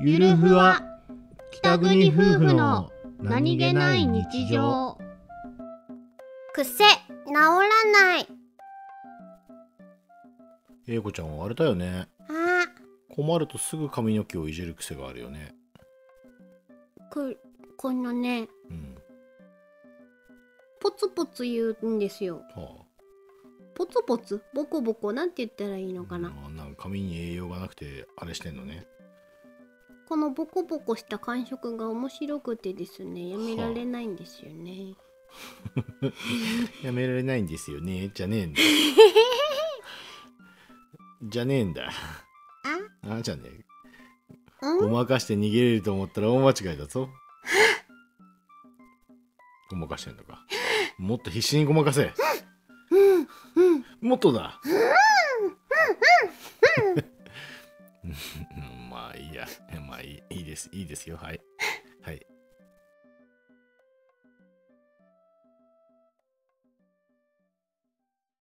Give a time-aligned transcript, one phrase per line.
[0.00, 0.82] ゆるふわ
[1.50, 2.90] 北国夫婦の
[6.52, 8.28] 癖治らない。
[10.86, 12.06] 英子ちゃんはあれだよね。
[12.28, 12.66] あ。
[13.14, 15.54] 困るとすぐ髪の毛をいじる癖があるよね。
[17.10, 17.34] こ
[17.76, 18.48] このね。
[18.70, 18.96] うん。
[20.80, 22.42] ポツポツ言うんですよ。
[22.54, 22.84] は
[23.74, 24.42] ポツポツ？
[24.54, 25.12] ボコボコ？
[25.12, 28.86] なんて言ったらいいのあかな、うんなんか髪に栄養がなくてあれしてんのね
[30.08, 34.94] このボコボコした感触が面白くてですねやめられないんですよね、
[36.82, 38.10] やめられないんですよね。
[38.14, 38.60] じゃねえんだ。
[41.24, 41.90] じゃねえんだ。
[43.06, 43.20] あ？
[43.20, 43.64] じゃねえ。
[44.62, 44.88] あうん？
[44.88, 47.10] ごまかして逃げれると思ったら大間違いだぞ。
[49.70, 50.42] ごまかしてんのか。
[50.96, 52.14] もっと必死にごまかせ。
[54.00, 54.77] もっとだうん
[58.90, 59.46] まあいいや。
[59.88, 61.16] まあいいですいいですよ。
[61.16, 61.40] はい。
[62.02, 62.37] はい。